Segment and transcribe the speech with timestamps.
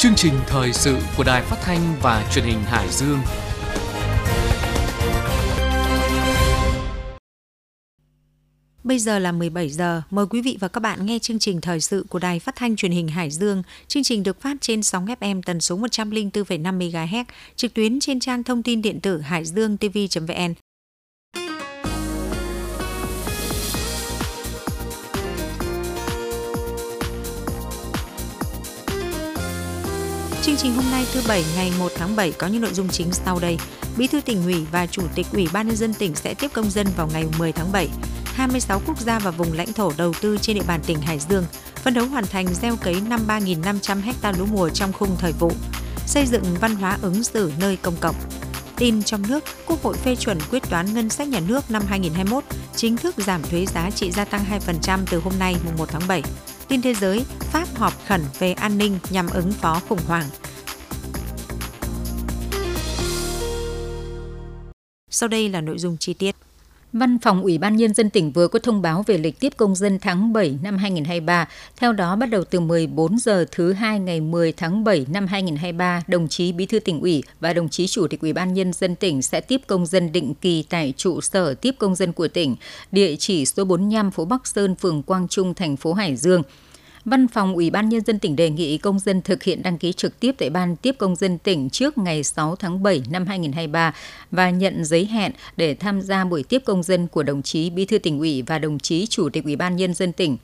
[0.00, 3.18] Chương trình thời sự của Đài Phát thanh và Truyền hình Hải Dương.
[8.84, 11.80] Bây giờ là 17 giờ, mời quý vị và các bạn nghe chương trình thời
[11.80, 13.62] sự của Đài Phát thanh Truyền hình Hải Dương.
[13.88, 17.24] Chương trình được phát trên sóng FM tần số 104,5 MHz,
[17.56, 20.54] trực tuyến trên trang thông tin điện tử hải dương tv.vn
[30.50, 33.12] Chương trình hôm nay thứ Bảy ngày 1 tháng 7 có những nội dung chính
[33.12, 33.58] sau đây.
[33.96, 36.70] Bí thư tỉnh ủy và Chủ tịch Ủy ban nhân dân tỉnh sẽ tiếp công
[36.70, 37.88] dân vào ngày 10 tháng 7.
[38.24, 41.44] 26 quốc gia và vùng lãnh thổ đầu tư trên địa bàn tỉnh Hải Dương,
[41.74, 45.52] phấn đấu hoàn thành gieo cấy 53.500 ha lúa mùa trong khung thời vụ,
[46.06, 48.16] xây dựng văn hóa ứng xử nơi công cộng.
[48.76, 52.44] Tin trong nước, Quốc hội phê chuẩn quyết toán ngân sách nhà nước năm 2021,
[52.76, 56.02] chính thức giảm thuế giá trị gia tăng 2% từ hôm nay mùng 1 tháng
[56.08, 56.22] 7.
[56.70, 60.24] Tin thế giới, Pháp họp khẩn về an ninh nhằm ứng phó khủng hoảng.
[65.10, 66.36] Sau đây là nội dung chi tiết.
[66.92, 69.74] Văn phòng Ủy ban Nhân dân tỉnh vừa có thông báo về lịch tiếp công
[69.74, 71.48] dân tháng 7 năm 2023.
[71.76, 76.02] Theo đó, bắt đầu từ 14 giờ thứ hai ngày 10 tháng 7 năm 2023,
[76.08, 78.96] đồng chí Bí thư tỉnh ủy và đồng chí Chủ tịch Ủy ban Nhân dân
[78.96, 82.56] tỉnh sẽ tiếp công dân định kỳ tại trụ sở tiếp công dân của tỉnh,
[82.92, 86.42] địa chỉ số 45 phố Bắc Sơn, phường Quang Trung, thành phố Hải Dương.
[87.04, 89.92] Văn phòng Ủy ban Nhân dân tỉnh đề nghị công dân thực hiện đăng ký
[89.92, 93.94] trực tiếp tại Ban tiếp công dân tỉnh trước ngày 6 tháng 7 năm 2023
[94.30, 97.84] và nhận giấy hẹn để tham gia buổi tiếp công dân của đồng chí Bí
[97.84, 100.36] thư tỉnh ủy và đồng chí Chủ tịch Ủy ban Nhân dân tỉnh.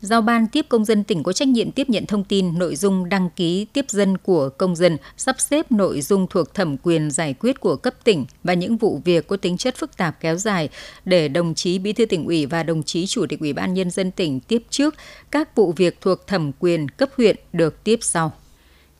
[0.00, 3.08] Giao ban tiếp công dân tỉnh có trách nhiệm tiếp nhận thông tin, nội dung
[3.08, 7.34] đăng ký tiếp dân của công dân, sắp xếp nội dung thuộc thẩm quyền giải
[7.40, 10.68] quyết của cấp tỉnh và những vụ việc có tính chất phức tạp kéo dài
[11.04, 13.90] để đồng chí Bí thư tỉnh ủy và đồng chí Chủ tịch Ủy ban Nhân
[13.90, 14.94] dân tỉnh tiếp trước
[15.30, 18.32] các vụ việc thuộc thẩm quyền cấp huyện được tiếp sau.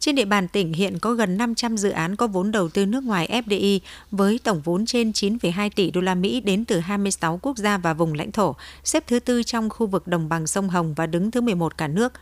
[0.07, 3.05] Trên địa bàn tỉnh hiện có gần 500 dự án có vốn đầu tư nước
[3.05, 3.79] ngoài FDI
[4.11, 7.95] với tổng vốn trên 9,2 tỷ đô la Mỹ đến từ 26 quốc gia và
[7.95, 11.31] vùng lãnh thổ, xếp thứ tư trong khu vực đồng bằng sông Hồng và đứng
[11.31, 12.13] thứ 11 cả nước.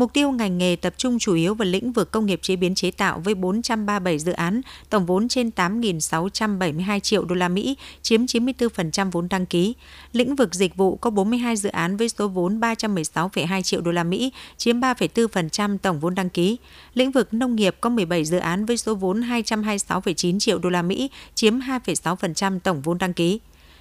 [0.00, 2.74] Mục tiêu ngành nghề tập trung chủ yếu vào lĩnh vực công nghiệp chế biến
[2.74, 8.24] chế tạo với 437 dự án, tổng vốn trên 8.672 triệu đô la Mỹ, chiếm
[8.24, 9.74] 94% vốn đăng ký.
[10.12, 14.04] Lĩnh vực dịch vụ có 42 dự án với số vốn 316,2 triệu đô la
[14.04, 16.56] Mỹ, chiếm 3,4% tổng vốn đăng ký.
[16.94, 20.82] Lĩnh vực nông nghiệp có 17 dự án với số vốn 226,9 triệu đô la
[20.82, 23.40] Mỹ, chiếm 2,6% tổng vốn đăng ký.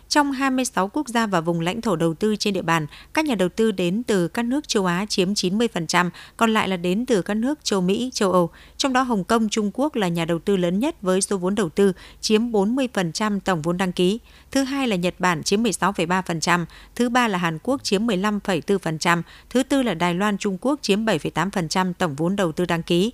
[0.10, 3.36] Trong 26 quốc gia và vùng lãnh thổ đầu tư trên địa bàn, các nhà
[3.36, 7.22] đầu tư đến từ các nước châu Á chiếm 90%, còn lại là đến từ
[7.22, 8.50] các nước châu Mỹ, châu Âu.
[8.78, 11.56] Trong đó Hồng Kông, Trung Quốc là nhà đầu tư lớn nhất với số vốn
[11.56, 14.20] đầu tư chiếm 40% tổng vốn đăng ký.
[14.52, 16.66] Thứ hai là Nhật Bản chiếm 16,3%,
[16.96, 21.06] thứ ba là Hàn Quốc chiếm 15,4%, thứ tư là Đài Loan, Trung Quốc chiếm
[21.06, 23.12] 7,8% tổng vốn đầu tư đăng ký.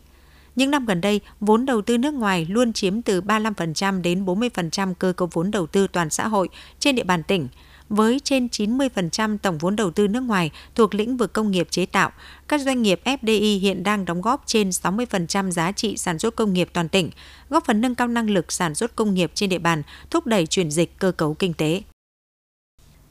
[0.55, 4.93] Những năm gần đây, vốn đầu tư nước ngoài luôn chiếm từ 35% đến 40%
[4.93, 6.49] cơ cấu vốn đầu tư toàn xã hội
[6.79, 7.47] trên địa bàn tỉnh.
[7.89, 11.85] Với trên 90% tổng vốn đầu tư nước ngoài thuộc lĩnh vực công nghiệp chế
[11.85, 12.11] tạo,
[12.47, 16.53] các doanh nghiệp FDI hiện đang đóng góp trên 60% giá trị sản xuất công
[16.53, 17.11] nghiệp toàn tỉnh,
[17.49, 20.45] góp phần nâng cao năng lực sản xuất công nghiệp trên địa bàn, thúc đẩy
[20.45, 21.81] chuyển dịch cơ cấu kinh tế.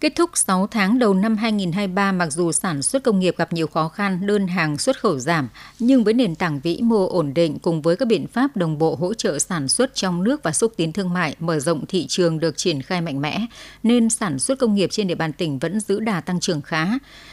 [0.04, 3.66] Kết thúc 6 tháng đầu năm 2023, mặc dù sản xuất công nghiệp gặp nhiều
[3.66, 5.48] khó khăn, đơn hàng xuất khẩu giảm,
[5.78, 8.94] nhưng với nền tảng vĩ mô ổn định cùng với các biện pháp đồng bộ
[8.94, 12.41] hỗ trợ sản xuất trong nước và xúc tiến thương mại, mở rộng thị trường
[12.41, 13.47] được triển khai mạnh mẽ,
[13.82, 16.86] nên sản xuất công nghiệp trên địa bàn tỉnh vẫn giữ đà tăng trưởng khá.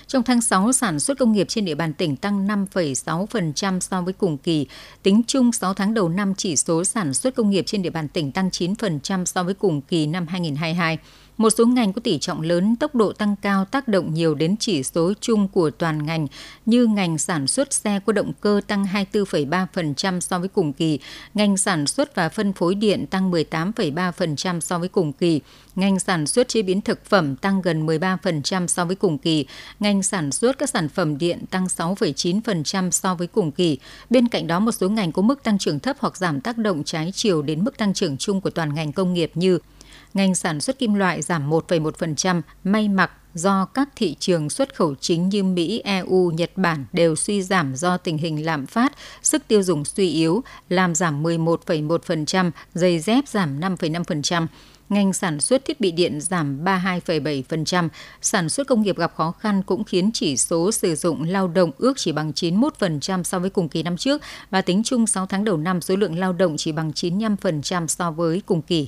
[0.07, 4.13] Trong tháng 6, sản xuất công nghiệp trên địa bàn tỉnh tăng 5,6% so với
[4.13, 4.67] cùng kỳ.
[5.03, 8.07] Tính chung 6 tháng đầu năm, chỉ số sản xuất công nghiệp trên địa bàn
[8.07, 10.97] tỉnh tăng 9% so với cùng kỳ năm 2022.
[11.37, 14.55] Một số ngành có tỷ trọng lớn, tốc độ tăng cao tác động nhiều đến
[14.59, 16.27] chỉ số chung của toàn ngành
[16.65, 20.99] như ngành sản xuất xe có động cơ tăng 24,3% so với cùng kỳ,
[21.33, 25.41] ngành sản xuất và phân phối điện tăng 18,3% so với cùng kỳ,
[25.75, 29.45] ngành sản xuất chế biến thực phẩm tăng gần 13% so với cùng kỳ,
[29.79, 33.77] ngành sản xuất các sản phẩm điện tăng 6,9% so với cùng kỳ.
[34.09, 36.83] Bên cạnh đó, một số ngành có mức tăng trưởng thấp hoặc giảm tác động
[36.83, 39.59] trái chiều đến mức tăng trưởng chung của toàn ngành công nghiệp như
[40.13, 44.95] ngành sản xuất kim loại giảm 1,1%, may mặc do các thị trường xuất khẩu
[44.95, 48.91] chính như Mỹ, EU, Nhật Bản đều suy giảm do tình hình lạm phát,
[49.21, 54.47] sức tiêu dùng suy yếu, làm giảm 11,1%, giày dép giảm 5,5%.
[54.89, 57.89] Ngành sản xuất thiết bị điện giảm 32,7%,
[58.21, 61.71] sản xuất công nghiệp gặp khó khăn cũng khiến chỉ số sử dụng lao động
[61.77, 65.43] ước chỉ bằng 91% so với cùng kỳ năm trước và tính chung 6 tháng
[65.43, 68.87] đầu năm số lượng lao động chỉ bằng 95% so với cùng kỳ.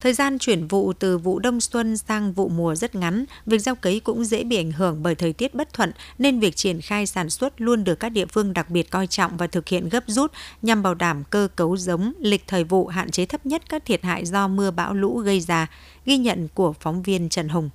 [0.00, 3.74] Thời gian chuyển vụ từ vụ đông xuân sang vụ mùa rất ngắn, việc gieo
[3.74, 7.06] cấy cũng dễ bị ảnh hưởng bởi thời tiết bất thuận nên việc triển khai
[7.06, 10.04] sản xuất luôn được các địa phương đặc biệt coi trọng và thực hiện gấp
[10.06, 10.32] rút
[10.62, 14.02] nhằm bảo đảm cơ cấu giống, lịch thời vụ hạn chế thấp nhất các thiệt
[14.02, 15.66] hại do mưa bão lũ gây ra,
[16.06, 17.70] ghi nhận của phóng viên Trần Hùng.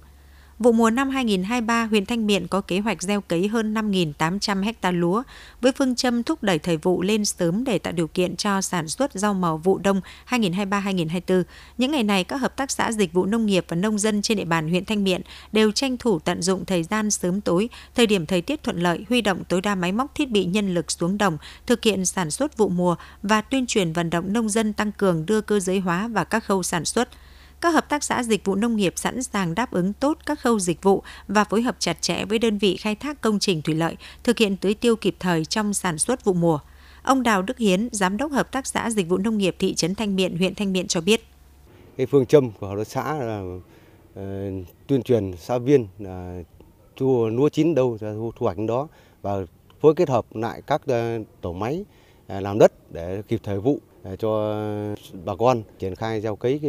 [0.60, 4.92] Vụ mùa năm 2023, huyện Thanh Miện có kế hoạch gieo cấy hơn 5.800 ha
[4.92, 5.24] lúa,
[5.62, 8.88] với phương châm thúc đẩy thời vụ lên sớm để tạo điều kiện cho sản
[8.88, 11.44] xuất rau màu vụ đông 2023-2024.
[11.78, 14.38] Những ngày này, các hợp tác xã dịch vụ nông nghiệp và nông dân trên
[14.38, 15.22] địa bàn huyện Thanh Miện
[15.52, 19.06] đều tranh thủ tận dụng thời gian sớm tối, thời điểm thời tiết thuận lợi,
[19.10, 21.38] huy động tối đa máy móc thiết bị nhân lực xuống đồng,
[21.68, 25.25] thực hiện sản xuất vụ mùa và tuyên truyền vận động nông dân tăng cường
[25.25, 27.10] đưa cơ giới hóa vào các khâu sản xuất–
[27.62, 30.60] các hợp tác xã dịch vụ nông nghiệp sẵn sàng đáp ứng tốt các khâu
[30.60, 33.75] dịch vụ và phối hợp chặt chẽ với đơn vị khai thác công trình thủy
[33.75, 36.60] lợi, thực hiện tưới tiêu kịp thời trong sản xuất vụ mùa.
[37.04, 39.96] Ông Đào Đức Hiến, Giám đốc Hợp tác xã Dịch vụ Nông nghiệp thị trấn
[39.96, 41.25] Thanh Miện, huyện Thanh Miện cho biết.
[41.98, 46.44] Cái phương châm của hợp tác xã là uh, tuyên truyền xã viên là
[46.96, 48.88] chua lúa chín đâu ra thu hoạch đó
[49.22, 49.36] và
[49.81, 51.86] phối kết hợp lại các uh, tổ máy
[52.38, 53.80] uh, làm đất để kịp thời vụ
[54.19, 54.56] cho
[55.25, 56.60] bà con triển khai gieo cấy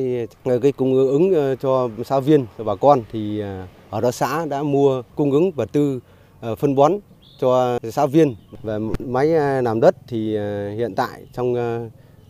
[0.45, 3.03] cái cái cung ứng ờ, cho xã viên, cho bà con.
[3.13, 6.01] Thì ờ, ở đó xã đã mua cung ứng vật tư
[6.41, 6.93] ờ, phân bón
[7.41, 9.27] cho xã viên và máy
[9.63, 9.97] làm đất.
[10.09, 10.39] Thì
[10.77, 11.55] hiện tại trong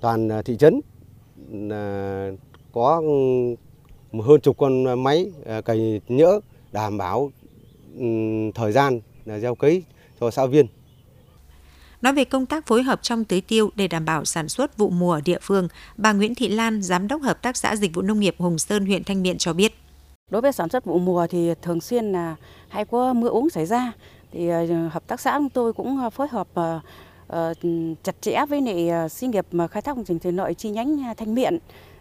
[0.01, 0.81] toàn thị trấn
[2.73, 3.03] có
[4.13, 5.31] hơn chục con máy
[5.65, 6.41] cày nhỡ
[6.73, 7.31] đảm bảo
[8.55, 9.83] thời gian gieo cấy
[10.21, 10.67] cho xã viên.
[12.07, 14.91] Nói về công tác phối hợp trong tưới tiêu để đảm bảo sản xuất vụ
[14.91, 18.03] mùa ở địa phương, bà Nguyễn Thị Lan, Giám đốc Hợp tác xã Dịch vụ
[18.03, 19.75] Nông nghiệp Hùng Sơn, huyện Thanh Miện cho biết.
[20.31, 22.37] Đối với sản xuất vụ mùa thì thường xuyên là
[22.69, 23.93] hay có mưa úng xảy ra.
[24.33, 26.49] Thì ờ, hợp tác xã chúng tôi cũng ờ, phối hợp
[27.27, 27.55] ờ,
[28.03, 31.35] chặt chẽ với nệ xí nghiệp khai thác công trình thủy lợi chi nhánh Thanh
[31.35, 31.59] Miện.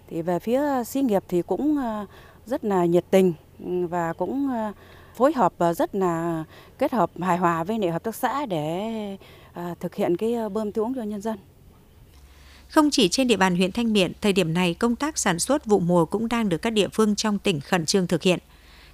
[0.09, 1.77] Thì về phía xí nghiệp thì cũng
[2.45, 4.49] rất là nhiệt tình ừ, và cũng
[5.15, 6.43] phối hợp rất là
[6.77, 9.17] kết hợp hài hòa với nệ hợp tác xã để
[9.55, 11.37] À, thực hiện cái ờ, bơm tiêu úng cho nhân dân.
[12.67, 15.65] Không chỉ trên địa bàn huyện Thanh Miện, thời điểm này công tác sản xuất
[15.65, 18.39] vụ mùa cũng đang được các địa phương trong tỉnh khẩn trương thực hiện.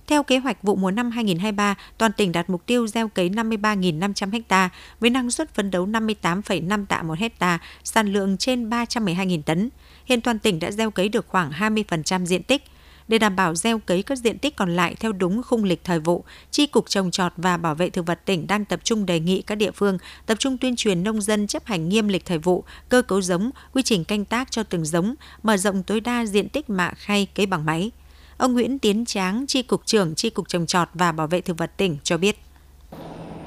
[0.07, 4.41] Theo kế hoạch vụ mùa năm 2023, toàn tỉnh đạt mục tiêu gieo cấy 53.500
[4.49, 4.69] ha
[4.99, 9.69] với năng suất phấn đấu 58,5 tạ một hecta, sản lượng trên 312.000 tấn.
[10.05, 12.63] Hiện toàn tỉnh đã gieo cấy được khoảng 20% diện tích.
[13.11, 15.99] Để đảm bảo gieo cấy các diện tích còn lại theo đúng khung lịch thời
[15.99, 19.19] vụ, Tri Cục Trồng Trọt và Bảo vệ Thực vật tỉnh đang tập trung đề
[19.19, 22.37] nghị các địa phương tập trung tuyên truyền nông dân chấp hành nghiêm lịch thời
[22.37, 26.25] vụ, cơ cấu giống, quy trình canh tác cho từng giống, mở rộng tối đa
[26.25, 27.91] diện tích mạ khay cấy bằng máy.
[28.37, 31.57] Ông Nguyễn Tiến Tráng, Tri Cục trưởng Tri Cục Trồng Trọt và Bảo vệ Thực
[31.57, 32.39] vật tỉnh cho biết.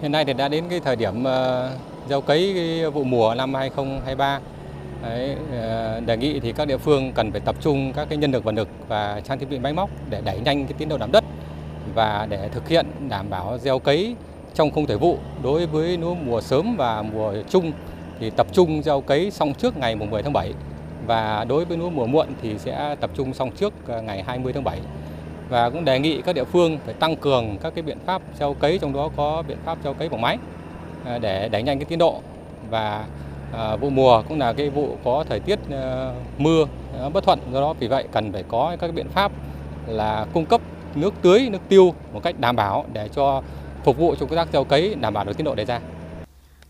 [0.02, 1.70] Hiện nay thì đã đến cái thời điểm ờ,
[2.08, 4.40] gieo cấy cái vụ mùa năm 2023
[5.08, 8.32] Đấy, ờ, đề nghị thì các địa phương cần phải tập trung các cái nhân
[8.32, 10.98] lực vật lực và trang thiết bị máy móc để đẩy nhanh cái tiến độ
[10.98, 11.24] làm đất
[11.94, 14.16] và để thực hiện đảm bảo gieo cấy
[14.54, 15.18] trong không thời vụ.
[15.42, 17.72] Đối với lúa mùa sớm và mùa trung
[18.20, 20.52] thì tập trung gieo cấy xong trước ngày 10 tháng 7
[21.06, 24.52] và đối với lúa mùa muộn thì sẽ tập trung xong trước ờ, ngày 20
[24.52, 24.80] tháng 7
[25.48, 28.54] và cũng đề nghị các địa phương phải tăng cường các cái biện pháp gieo
[28.54, 30.38] cấy trong đó có biện pháp gieo cấy bằng máy
[31.04, 32.20] ờ, để đẩy nhanh cái tiến độ
[32.70, 33.04] và
[33.58, 36.66] À, vụ mùa cũng là cái vụ có thời tiết à, mưa
[37.00, 39.32] à, bất thuận do đó vì vậy cần phải có các biện pháp
[39.86, 40.60] là cung cấp
[40.94, 43.42] nước tưới nước tiêu một cách đảm bảo để cho
[43.84, 45.80] phục vụ cho công tác gieo cấy đảm bảo được tiến độ đề ra.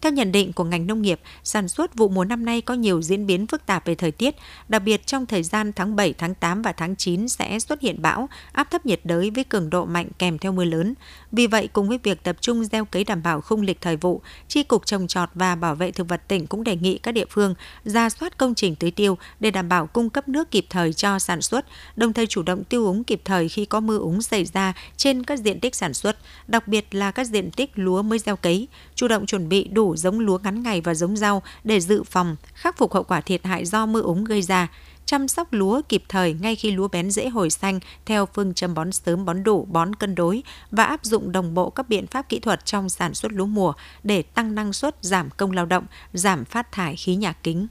[0.04, 3.02] Theo nhận định của ngành nông nghiệp, sản xuất vụ mùa năm nay có nhiều
[3.02, 4.34] diễn biến phức tạp về thời tiết,
[4.68, 8.02] đặc biệt trong thời gian tháng 7, tháng 8 và tháng 9 sẽ xuất hiện
[8.02, 10.94] bão, áp thấp nhiệt đới với cường độ mạnh kèm theo mưa lớn.
[11.32, 14.20] Vì vậy, cùng với việc tập trung gieo cấy đảm bảo khung lịch thời vụ,
[14.49, 17.26] Tri Cục Trồng Trọt và Bảo vệ Thực vật tỉnh cũng đề nghị các địa
[17.30, 20.92] phương ra soát công trình tưới tiêu để đảm bảo cung cấp nước kịp thời
[20.92, 24.23] cho sản xuất, đồng thời chủ động tiêu úng kịp thời khi có mưa úng
[24.23, 28.02] xảy ra trên các diện tích sản xuất, đặc biệt là các diện tích lúa
[28.02, 31.43] mới gieo cấy, chủ động chuẩn bị đủ giống lúa ngắn ngày và giống rau
[31.65, 34.69] để dự phòng, khắc phục hậu quả thiệt hại do mưa úng gây ra,
[35.07, 38.75] chăm sóc lúa kịp thời ngay khi lúa bén dễ hồi xanh theo phương châm
[38.75, 42.29] bón sớm bón đủ bón cân đối và áp dụng đồng bộ các biện pháp
[42.29, 43.73] kỹ thuật trong sản xuất lúa mùa
[44.03, 47.67] để tăng năng suất, giảm công lao động, giảm phát thải khí nhà kính.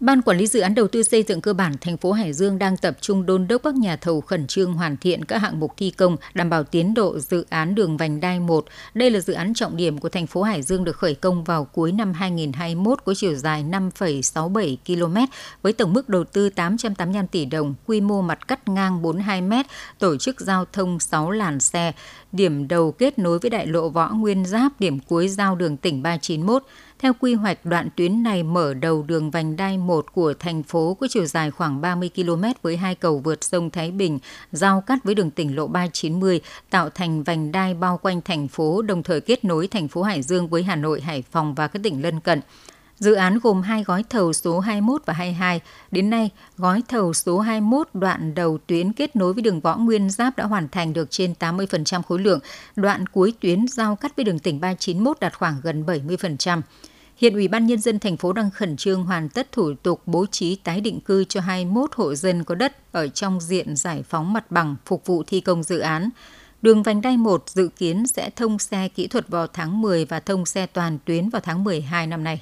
[0.00, 2.58] Ban quản lý dự án đầu tư xây dựng cơ bản thành phố Hải Dương
[2.58, 5.72] đang tập trung đôn đốc các nhà thầu khẩn trương hoàn thiện các hạng mục
[5.76, 8.64] thi công, đảm bảo tiến độ dự án đường vành đai 1.
[8.94, 11.64] Đây là dự án trọng điểm của thành phố Hải Dương được khởi công vào
[11.64, 17.44] cuối năm 2021 có chiều dài 5,67 km với tổng mức đầu tư 885 tỷ
[17.44, 19.52] đồng, quy mô mặt cắt ngang 42 m,
[19.98, 21.92] tổ chức giao thông 6 làn xe,
[22.32, 26.02] điểm đầu kết nối với đại lộ Võ Nguyên Giáp, điểm cuối giao đường tỉnh
[26.02, 26.62] 391.
[26.98, 30.96] Theo quy hoạch, đoạn tuyến này mở đầu đường vành đai 1 của thành phố
[31.00, 34.18] có chiều dài khoảng 30 km với hai cầu vượt sông Thái Bình,
[34.52, 38.82] giao cắt với đường tỉnh lộ 390, tạo thành vành đai bao quanh thành phố,
[38.82, 41.82] đồng thời kết nối thành phố Hải Dương với Hà Nội, Hải Phòng và các
[41.82, 42.40] tỉnh lân cận.
[42.98, 45.60] Dự án gồm hai gói thầu số 21 và 22.
[45.90, 50.10] Đến nay, gói thầu số 21 đoạn đầu tuyến kết nối với đường Võ Nguyên
[50.10, 52.40] Giáp đã hoàn thành được trên 80% khối lượng,
[52.76, 56.60] đoạn cuối tuyến giao cắt với đường tỉnh 391 đạt khoảng gần 70%.
[57.16, 60.26] Hiện Ủy ban Nhân dân thành phố đang khẩn trương hoàn tất thủ tục bố
[60.26, 64.32] trí tái định cư cho 21 hộ dân có đất ở trong diện giải phóng
[64.32, 66.10] mặt bằng phục vụ thi công dự án.
[66.62, 70.20] Đường vành đai 1 dự kiến sẽ thông xe kỹ thuật vào tháng 10 và
[70.20, 72.40] thông xe toàn tuyến vào tháng 12 năm nay.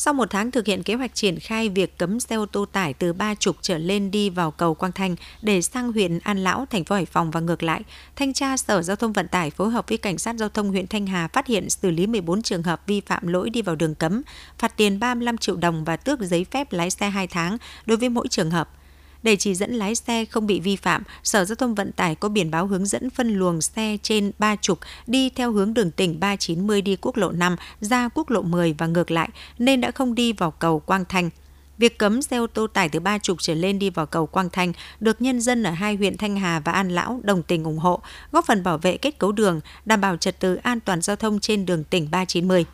[0.00, 2.94] Sau một tháng thực hiện kế hoạch triển khai việc cấm xe ô tô tải
[2.94, 6.66] từ ba trục trở lên đi vào cầu Quang Thanh để sang huyện An Lão,
[6.70, 7.82] thành phố Hải Phòng và ngược lại,
[8.16, 10.86] Thanh tra Sở Giao thông Vận tải phối hợp với Cảnh sát Giao thông huyện
[10.86, 13.94] Thanh Hà phát hiện xử lý 14 trường hợp vi phạm lỗi đi vào đường
[13.94, 14.22] cấm,
[14.58, 18.08] phạt tiền 35 triệu đồng và tước giấy phép lái xe 2 tháng đối với
[18.08, 18.77] mỗi trường hợp.
[19.22, 22.28] Để chỉ dẫn lái xe không bị vi phạm, Sở Giao thông Vận tải có
[22.28, 26.20] biển báo hướng dẫn phân luồng xe trên ba trục đi theo hướng đường tỉnh
[26.20, 30.14] 390 đi quốc lộ 5 ra quốc lộ 10 và ngược lại, nên đã không
[30.14, 31.30] đi vào cầu Quang Thanh.
[31.78, 34.50] Việc cấm xe ô tô tải từ ba trục trở lên đi vào cầu Quang
[34.50, 37.78] Thanh được nhân dân ở hai huyện Thanh Hà và An Lão đồng tình ủng
[37.78, 38.00] hộ,
[38.32, 41.40] góp phần bảo vệ kết cấu đường, đảm bảo trật tự an toàn giao thông
[41.40, 42.64] trên đường tỉnh 390.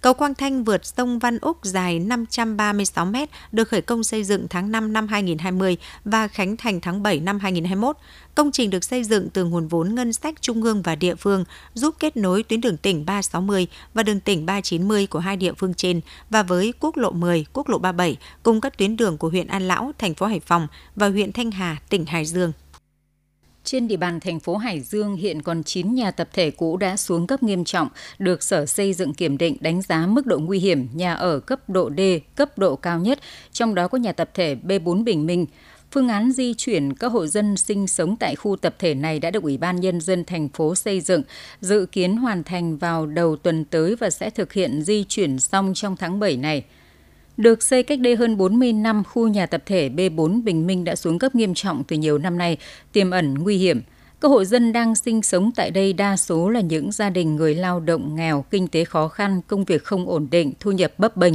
[0.00, 3.14] Cầu Quang Thanh vượt sông Văn Úc dài 536 m
[3.52, 7.38] được khởi công xây dựng tháng 5 năm 2020 và khánh thành tháng 7 năm
[7.38, 7.96] 2021.
[8.34, 11.44] Công trình được xây dựng từ nguồn vốn ngân sách trung ương và địa phương,
[11.74, 15.74] giúp kết nối tuyến đường tỉnh 360 và đường tỉnh 390 của hai địa phương
[15.74, 16.00] trên
[16.30, 19.68] và với quốc lộ 10, quốc lộ 37 cùng các tuyến đường của huyện An
[19.68, 22.52] Lão, thành phố Hải Phòng và huyện Thanh Hà, tỉnh Hải Dương.
[23.70, 26.96] Trên địa bàn thành phố Hải Dương hiện còn 9 nhà tập thể cũ đã
[26.96, 30.58] xuống cấp nghiêm trọng, được Sở Xây dựng kiểm định đánh giá mức độ nguy
[30.58, 32.00] hiểm nhà ở cấp độ D,
[32.36, 33.18] cấp độ cao nhất,
[33.52, 35.46] trong đó có nhà tập thể B4 Bình Minh.
[35.90, 39.30] Phương án di chuyển các hộ dân sinh sống tại khu tập thể này đã
[39.30, 41.22] được Ủy ban Nhân dân thành phố xây dựng,
[41.60, 45.74] dự kiến hoàn thành vào đầu tuần tới và sẽ thực hiện di chuyển xong
[45.74, 46.64] trong tháng 7 này.
[47.38, 50.94] Được xây cách đây hơn 40 năm, khu nhà tập thể B4 Bình Minh đã
[50.94, 52.56] xuống cấp nghiêm trọng từ nhiều năm nay,
[52.92, 53.80] tiềm ẩn nguy hiểm.
[54.20, 57.54] Các hộ dân đang sinh sống tại đây đa số là những gia đình người
[57.54, 61.16] lao động nghèo, kinh tế khó khăn, công việc không ổn định, thu nhập bấp
[61.16, 61.34] bênh.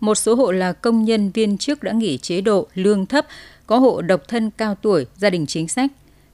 [0.00, 3.26] Một số hộ là công nhân viên chức đã nghỉ chế độ, lương thấp,
[3.66, 5.90] có hộ độc thân cao tuổi, gia đình chính sách.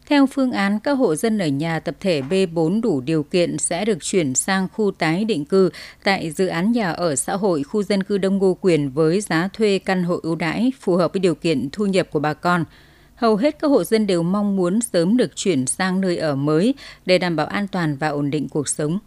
[0.09, 3.85] Theo phương án, các hộ dân ở nhà tập thể B4 đủ điều kiện sẽ
[3.85, 5.71] được chuyển sang khu tái định cư
[6.05, 9.49] tại dự án nhà ở xã hội khu dân cư Đông Ngô Quyền với giá
[9.53, 12.65] thuê căn hộ ưu đãi phù hợp với điều kiện thu nhập của bà con.
[13.15, 16.75] Hầu hết các hộ dân đều mong muốn sớm được chuyển sang nơi ở mới
[17.07, 18.99] để đảm bảo an toàn và ổn định cuộc sống.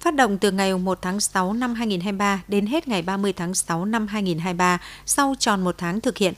[0.00, 3.84] Phát động từ ngày 1 tháng 6 năm 2023 đến hết ngày 30 tháng 6
[3.84, 6.34] năm 2023, sau tròn một tháng thực hiện,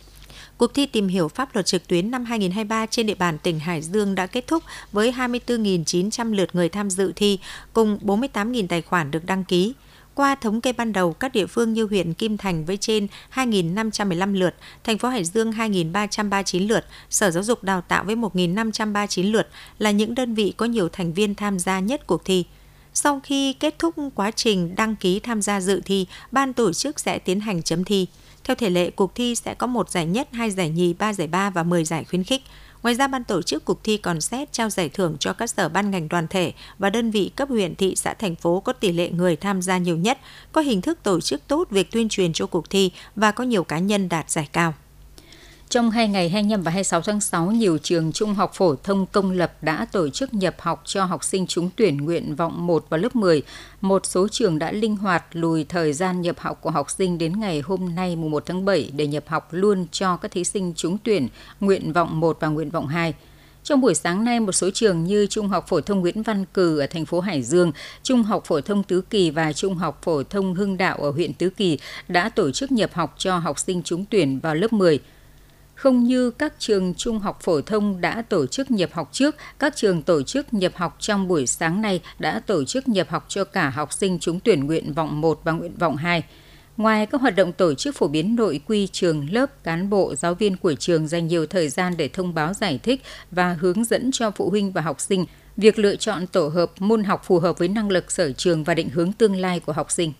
[0.62, 3.82] Cuộc thi tìm hiểu pháp luật trực tuyến năm 2023 trên địa bàn tỉnh Hải
[3.82, 7.38] Dương đã kết thúc với 24.900 lượt người tham dự thi,
[7.72, 9.74] cùng 48.000 tài khoản được đăng ký.
[10.14, 14.34] Qua thống kê ban đầu, các địa phương như huyện Kim Thành với trên 2.515
[14.34, 14.54] lượt,
[14.84, 19.90] thành phố Hải Dương 2.339 lượt, Sở Giáo dục Đào tạo với 1.539 lượt là
[19.90, 22.44] những đơn vị có nhiều thành viên tham gia nhất cuộc thi.
[22.94, 27.00] Sau khi kết thúc quá trình đăng ký tham gia dự thi, ban tổ chức
[27.00, 28.06] sẽ tiến hành chấm thi.
[28.44, 31.26] Theo thể lệ, cuộc thi sẽ có một giải nhất, hai giải nhì, ba giải
[31.26, 32.42] ba và 10 giải khuyến khích.
[32.82, 35.68] Ngoài ra, ban tổ chức cuộc thi còn xét trao giải thưởng cho các sở
[35.68, 38.92] ban ngành đoàn thể và đơn vị cấp huyện, thị, xã, thành phố có tỷ
[38.92, 40.18] lệ người tham gia nhiều nhất,
[40.52, 43.64] có hình thức tổ chức tốt việc tuyên truyền cho cuộc thi và có nhiều
[43.64, 44.74] cá nhân đạt giải cao.
[45.72, 49.30] Trong hai ngày 25 và 26 tháng 6, nhiều trường trung học phổ thông công
[49.30, 53.00] lập đã tổ chức nhập học cho học sinh trúng tuyển nguyện vọng 1 vào
[53.00, 53.42] lớp 10.
[53.80, 57.40] Một số trường đã linh hoạt lùi thời gian nhập học của học sinh đến
[57.40, 60.72] ngày hôm nay mùng 1 tháng 7 để nhập học luôn cho các thí sinh
[60.76, 61.28] trúng tuyển
[61.60, 63.14] nguyện vọng 1 và nguyện vọng 2.
[63.64, 66.78] Trong buổi sáng nay, một số trường như Trung học phổ thông Nguyễn Văn Cử
[66.78, 70.22] ở thành phố Hải Dương, Trung học phổ thông Tứ Kỳ và Trung học phổ
[70.22, 73.82] thông Hưng Đạo ở huyện Tứ Kỳ đã tổ chức nhập học cho học sinh
[73.82, 75.00] trúng tuyển vào lớp 10.
[75.74, 79.76] Không như các trường trung học phổ thông đã tổ chức nhập học trước, các
[79.76, 83.44] trường tổ chức nhập học trong buổi sáng nay đã tổ chức nhập học cho
[83.44, 86.22] cả học sinh trúng tuyển nguyện vọng 1 và nguyện vọng 2.
[86.76, 90.34] Ngoài các hoạt động tổ chức phổ biến nội quy trường lớp, cán bộ, giáo
[90.34, 94.10] viên của trường dành nhiều thời gian để thông báo giải thích và hướng dẫn
[94.12, 95.26] cho phụ huynh và học sinh
[95.56, 98.74] việc lựa chọn tổ hợp môn học phù hợp với năng lực sở trường và
[98.74, 100.12] định hướng tương lai của học sinh.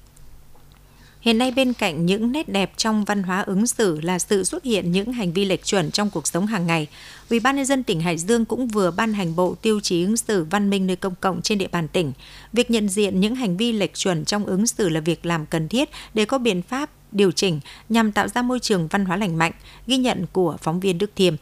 [1.22, 4.64] Hiện nay bên cạnh những nét đẹp trong văn hóa ứng xử là sự xuất
[4.64, 6.86] hiện những hành vi lệch chuẩn trong cuộc sống hàng ngày.
[7.30, 10.16] Ủy ban nhân dân tỉnh Hải Dương cũng vừa ban hành bộ tiêu chí ứng
[10.16, 12.12] xử văn minh nơi công cộng trên địa bàn tỉnh.
[12.52, 15.68] Việc nhận diện những hành vi lệch chuẩn trong ứng xử là việc làm cần
[15.68, 19.38] thiết để có biện pháp điều chỉnh nhằm tạo ra môi trường văn hóa lành
[19.38, 19.52] mạnh,
[19.86, 21.34] ghi nhận của phóng viên Đức Thiêm.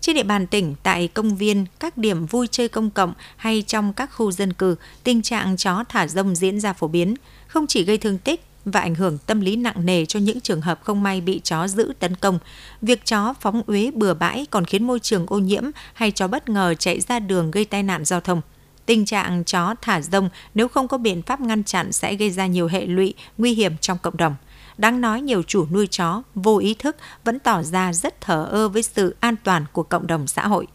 [0.00, 3.92] Trên địa bàn tỉnh, tại công viên, các điểm vui chơi công cộng hay trong
[3.92, 7.14] các khu dân cư, tình trạng chó thả rông diễn ra phổ biến,
[7.46, 10.60] không chỉ gây thương tích và ảnh hưởng tâm lý nặng nề cho những trường
[10.60, 12.38] hợp không may bị chó giữ tấn công.
[12.82, 15.62] Việc chó phóng uế bừa bãi còn khiến môi trường ô nhiễm
[15.94, 18.40] hay chó bất ngờ chạy ra đường gây tai nạn giao thông.
[18.86, 22.46] Tình trạng chó thả rông nếu không có biện pháp ngăn chặn sẽ gây ra
[22.46, 24.34] nhiều hệ lụy nguy hiểm trong cộng đồng.
[24.78, 28.68] Đáng nói nhiều chủ nuôi chó vô ý thức vẫn tỏ ra rất thờ ơ
[28.68, 30.66] với sự an toàn của cộng đồng xã hội.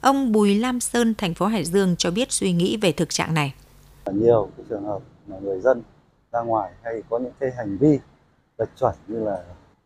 [0.00, 3.34] Ông Bùi Lam Sơn, thành phố Hải Dương cho biết suy nghĩ về thực trạng
[3.34, 3.54] này.
[4.12, 5.82] Nhiều trường hợp mà người dân
[6.32, 7.98] ra ngoài hay có những cái hành vi
[8.58, 9.38] lệch chuẩn như là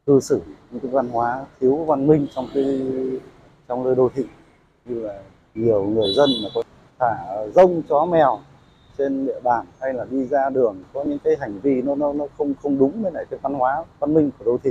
[0.06, 2.80] cư xử những cái văn hóa thiếu văn minh trong cái,
[3.68, 4.24] trong nơi đô thị,
[4.84, 5.22] như là
[5.54, 6.62] nhiều người dân mà có
[6.98, 8.40] thả rông, chó mèo
[8.98, 12.12] trên địa bàn hay là đi ra đường, có những cái hành vi nó nó
[12.12, 14.70] nó không không đúng với lại cái văn hóa, văn minh của đô thị.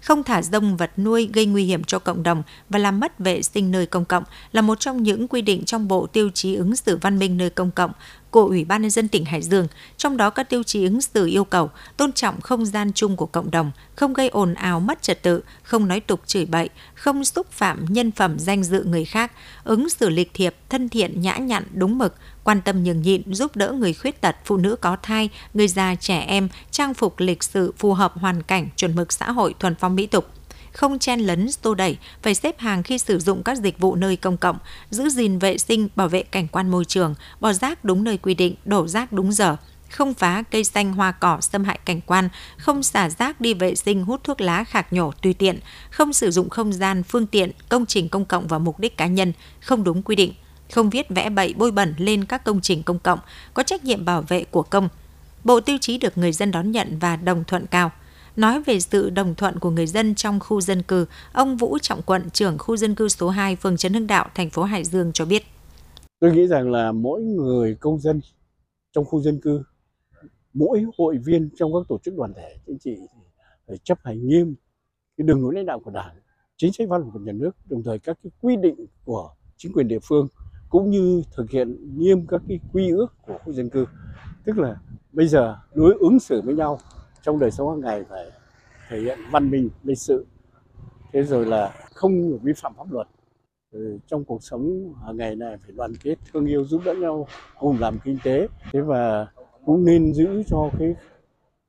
[0.00, 3.42] Không thả rông, vật nuôi gây nguy hiểm cho cộng đồng và làm mất vệ
[3.42, 6.76] sinh nơi công cộng là một trong những quy định trong Bộ Tiêu chí ứng
[6.76, 7.92] xử văn minh nơi công cộng
[8.36, 9.66] của Ủy ban nhân dân tỉnh Hải Dương,
[9.96, 13.26] trong đó các tiêu chí ứng xử yêu cầu tôn trọng không gian chung của
[13.26, 17.24] cộng đồng, không gây ồn ào mất trật tự, không nói tục chửi bậy, không
[17.24, 19.32] xúc phạm nhân phẩm danh dự người khác,
[19.64, 22.14] ứng xử lịch thiệp, thân thiện, nhã nhặn, đúng mực,
[22.44, 25.94] quan tâm nhường nhịn, giúp đỡ người khuyết tật, phụ nữ có thai, người già,
[25.94, 29.74] trẻ em, trang phục lịch sự phù hợp hoàn cảnh, chuẩn mực xã hội, thuần
[29.74, 30.26] phong mỹ tục
[30.76, 34.16] không chen lấn tô đẩy, phải xếp hàng khi sử dụng các dịch vụ nơi
[34.16, 34.58] công cộng,
[34.90, 38.34] giữ gìn vệ sinh, bảo vệ cảnh quan môi trường, bỏ rác đúng nơi quy
[38.34, 39.56] định, đổ rác đúng giờ,
[39.90, 42.28] không phá cây xanh hoa cỏ xâm hại cảnh quan,
[42.58, 45.58] không xả rác đi vệ sinh hút thuốc lá khạc nhổ tùy tiện,
[45.90, 49.06] không sử dụng không gian, phương tiện, công trình công cộng vào mục đích cá
[49.06, 50.32] nhân, không đúng quy định,
[50.72, 53.18] không viết vẽ bậy bôi bẩn lên các công trình công cộng,
[53.54, 54.88] có trách nhiệm bảo vệ của công.
[55.44, 57.90] Bộ tiêu chí được người dân đón nhận và đồng thuận cao–
[58.36, 62.02] Nói về sự đồng thuận của người dân trong khu dân cư, ông Vũ Trọng
[62.02, 65.12] Quận, trưởng khu dân cư số 2, phường Trấn Hưng Đạo, thành phố Hải Dương
[65.12, 65.42] cho biết.
[66.20, 68.20] Tôi nghĩ rằng là mỗi người công dân
[68.92, 69.62] trong khu dân cư,
[70.54, 72.96] mỗi hội viên trong các tổ chức đoàn thể chính trị
[73.68, 74.54] phải chấp hành nghiêm
[75.16, 76.14] cái đường lối lãnh đạo của Đảng,
[76.56, 79.72] chính sách pháp luật của nhà nước, đồng thời các cái quy định của chính
[79.72, 80.28] quyền địa phương
[80.68, 83.86] cũng như thực hiện nghiêm các cái quy ước của khu dân cư.
[84.44, 84.76] Tức là
[85.12, 86.78] bây giờ đối ứng xử với nhau
[87.26, 88.30] trong đời sống hàng ngày phải
[88.88, 90.26] thể hiện văn minh lịch sự.
[91.12, 93.06] Thế rồi là không vi phạm pháp luật.
[93.72, 97.26] Ừ, trong cuộc sống hàng ngày này phải đoàn kết thương yêu giúp đỡ nhau
[97.58, 98.48] cùng làm kinh tế.
[98.72, 99.26] Thế và
[99.64, 100.94] cũng nên giữ cho cái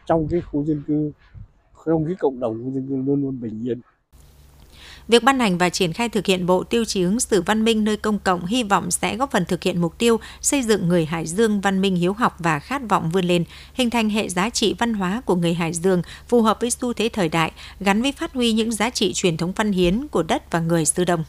[0.06, 1.12] trong cái khu dân cư
[1.86, 3.82] trong cái cộng đồng khu dân cư luôn luôn bình yên.
[5.08, 7.84] Việc ban hành và triển khai thực hiện bộ tiêu chí ứng xử văn minh
[7.84, 11.06] nơi công cộng hy vọng sẽ góp phần thực hiện mục tiêu xây dựng người
[11.06, 13.44] Hải Dương văn minh hiếu học và khát vọng vươn lên,
[13.74, 16.94] hình thành hệ giá trị văn hóa của người Hải Dương phù hợp với xu
[16.94, 20.24] thế thời đại, gắn với phát huy những giá trị truyền thống văn hiến của
[20.24, 21.24] đất và người xứ Đông.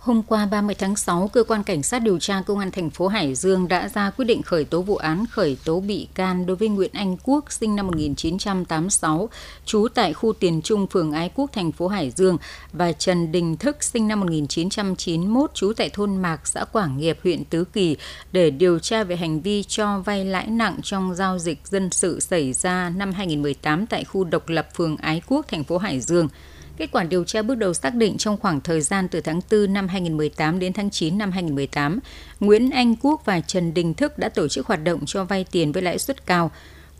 [0.00, 3.08] Hôm qua 30 tháng 6, cơ quan cảnh sát điều tra công an thành phố
[3.08, 6.56] Hải Dương đã ra quyết định khởi tố vụ án khởi tố bị can đối
[6.56, 9.28] với Nguyễn Anh Quốc sinh năm 1986,
[9.64, 12.38] trú tại khu Tiền Trung, phường Ái Quốc, thành phố Hải Dương
[12.72, 17.44] và Trần Đình Thức sinh năm 1991, trú tại thôn Mạc, xã Quảng Nghiệp, huyện
[17.44, 17.96] Tứ Kỳ
[18.32, 22.20] để điều tra về hành vi cho vay lãi nặng trong giao dịch dân sự
[22.20, 26.28] xảy ra năm 2018 tại khu độc lập phường Ái Quốc, thành phố Hải Dương.
[26.76, 29.72] Kết quả điều tra bước đầu xác định trong khoảng thời gian từ tháng 4
[29.72, 32.00] năm 2018 đến tháng 9 năm 2018,
[32.40, 35.72] Nguyễn Anh Quốc và Trần Đình Thức đã tổ chức hoạt động cho vay tiền
[35.72, 36.50] với lãi suất cao.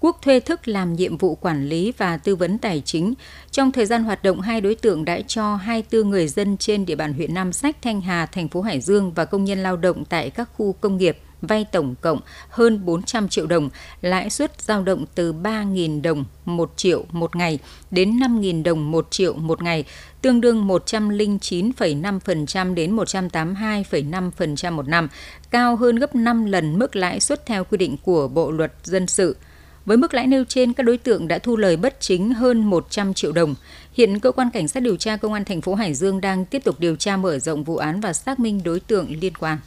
[0.00, 3.14] Quốc thuê Thức làm nhiệm vụ quản lý và tư vấn tài chính.
[3.50, 6.96] Trong thời gian hoạt động, hai đối tượng đã cho 24 người dân trên địa
[6.96, 10.04] bàn huyện Nam Sách, Thanh Hà, thành phố Hải Dương và công nhân lao động
[10.04, 13.70] tại các khu công nghiệp vay tổng cộng hơn 400 triệu đồng,
[14.02, 17.58] lãi suất giao động từ 3.000 đồng 1 triệu một ngày
[17.90, 19.84] đến 5.000 đồng 1 triệu một ngày,
[20.22, 25.08] tương đương 109,5% đến 182,5% một năm,
[25.50, 29.06] cao hơn gấp 5 lần mức lãi suất theo quy định của Bộ Luật Dân
[29.06, 29.36] sự.
[29.84, 33.14] Với mức lãi nêu trên, các đối tượng đã thu lời bất chính hơn 100
[33.14, 33.54] triệu đồng.
[33.92, 36.64] Hiện cơ quan cảnh sát điều tra công an thành phố Hải Dương đang tiếp
[36.64, 39.58] tục điều tra mở rộng vụ án và xác minh đối tượng liên quan.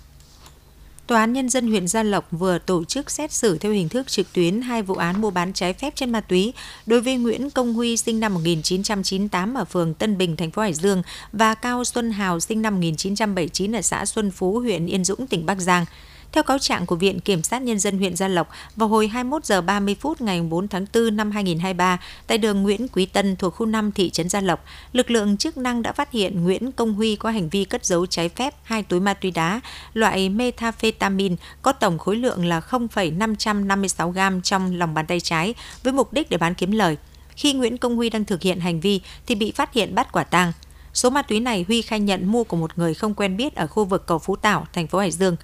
[1.08, 4.08] Tòa án Nhân dân huyện Gia Lộc vừa tổ chức xét xử theo hình thức
[4.08, 6.54] trực tuyến hai vụ án mua bán trái phép trên ma túy
[6.86, 10.74] đối với Nguyễn Công Huy sinh năm 1998 ở phường Tân Bình, thành phố Hải
[10.74, 15.28] Dương và Cao Xuân Hào sinh năm 1979 ở xã Xuân Phú, huyện Yên Dũng,
[15.28, 15.86] tỉnh Bắc Giang.
[16.34, 19.46] Theo cáo trạng của Viện Kiểm sát Nhân dân huyện Gia Lộc, vào hồi 21
[19.46, 23.56] giờ 30 phút ngày 4 tháng 4 năm 2023, tại đường Nguyễn Quý Tân thuộc
[23.56, 26.94] khu 5 thị trấn Gia Lộc, lực lượng chức năng đã phát hiện Nguyễn Công
[26.94, 29.62] Huy có hành vi cất giấu trái phép hai túi ma túy đá
[29.94, 35.94] loại methamphetamine có tổng khối lượng là 0,556 gram trong lòng bàn tay trái với
[35.94, 36.98] mục đích để bán kiếm lời.
[37.36, 40.24] Khi Nguyễn Công Huy đang thực hiện hành vi thì bị phát hiện bắt quả
[40.24, 40.52] tang.
[40.94, 43.68] Số ma túy này Huy khai nhận mua của một người không quen biết ở
[43.68, 45.36] khu vực cầu Phú Tảo, thành phố Hải Dương.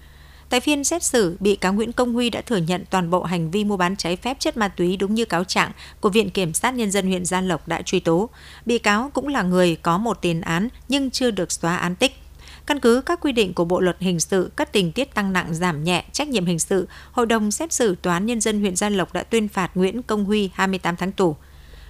[0.50, 3.52] Tại phiên xét xử, bị cáo Nguyễn Công Huy đã thừa nhận toàn bộ hành
[3.52, 6.54] vi mua bán trái phép chất ma túy đúng như cáo trạng của Viện Kiểm
[6.54, 8.30] sát Nhân dân huyện Gia Lộc đã truy tố.
[8.66, 12.16] Bị cáo cũng là người có một tiền án nhưng chưa được xóa án tích.
[12.66, 15.54] Căn cứ các quy định của Bộ luật hình sự, các tình tiết tăng nặng
[15.54, 18.76] giảm nhẹ trách nhiệm hình sự, Hội đồng xét xử Tòa án Nhân dân huyện
[18.76, 21.36] Gia Lộc đã tuyên phạt Nguyễn Công Huy 28 tháng tù.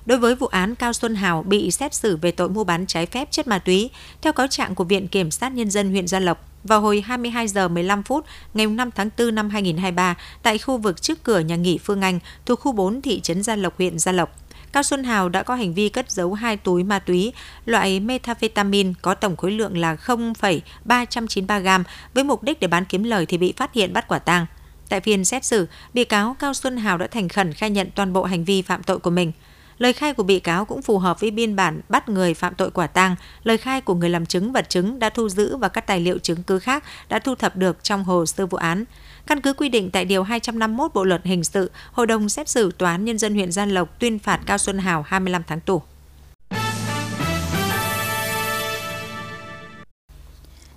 [0.10, 3.06] Đối với vụ án Cao Xuân Hào bị xét xử về tội mua bán trái
[3.06, 3.90] phép chất ma túy,
[4.22, 7.48] theo cáo trạng của Viện Kiểm sát Nhân dân huyện Gia Lộc, vào hồi 22
[7.48, 11.56] giờ 15 phút ngày 5 tháng 4 năm 2023 tại khu vực trước cửa nhà
[11.56, 14.36] nghỉ Phương Anh thuộc khu 4 thị trấn Gia Lộc huyện Gia Lộc.
[14.72, 17.34] Cao Xuân Hào đã có hành vi cất giấu hai túi ma túy
[17.66, 23.04] loại methamphetamine có tổng khối lượng là 0,393 gram với mục đích để bán kiếm
[23.04, 24.46] lời thì bị phát hiện bắt quả tang.
[24.90, 28.14] Tại phiên xét xử, bị cáo Cao Xuân Hào đã thành khẩn khai nhận toàn
[28.14, 29.32] bộ hành vi phạm tội của mình.
[29.80, 32.72] Lời khai của bị cáo cũng phù hợp với biên bản bắt người phạm tội
[32.72, 35.88] quả tang, lời khai của người làm chứng vật chứng đã thu giữ và các
[35.88, 38.84] tài liệu chứng cứ khác đã thu thập được trong hồ sơ vụ án.
[39.28, 42.72] Căn cứ quy định tại Điều 251 Bộ Luật Hình sự, Hội đồng xét xử
[42.72, 45.82] Tòa án Nhân dân huyện Gia Lộc tuyên phạt Cao Xuân Hào 25 tháng tù.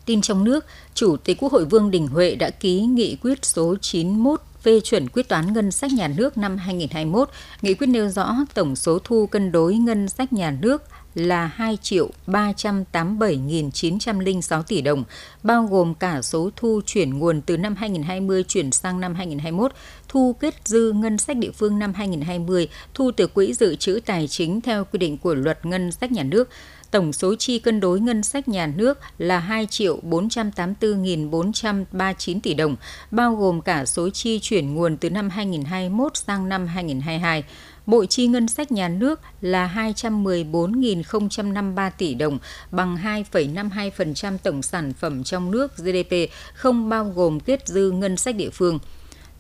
[0.07, 3.77] Tin trong nước, Chủ tịch Quốc hội Vương Đình Huệ đã ký nghị quyết số
[3.81, 7.29] 91 phê chuẩn quyết toán ngân sách nhà nước năm 2021.
[7.63, 10.83] Nghị quyết nêu rõ tổng số thu cân đối ngân sách nhà nước
[11.15, 15.05] là 2 triệu 387.906 tỷ đồng,
[15.43, 19.73] bao gồm cả số thu chuyển nguồn từ năm 2020 chuyển sang năm 2021,
[20.09, 24.29] thu kết dư ngân sách địa phương năm 2020, thu từ quỹ dự trữ tài
[24.29, 26.49] chính theo quy định của luật ngân sách nhà nước,
[26.93, 32.77] tổng số chi cân đối ngân sách nhà nước là 2 triệu 484.439 tỷ đồng,
[33.11, 37.45] bao gồm cả số chi chuyển nguồn từ năm 2021 sang năm 2022.
[37.87, 42.39] Bộ chi ngân sách nhà nước là 214.053 tỷ đồng,
[42.71, 42.99] bằng
[43.33, 46.15] 2,52% tổng sản phẩm trong nước GDP,
[46.55, 48.79] không bao gồm kết dư ngân sách địa phương.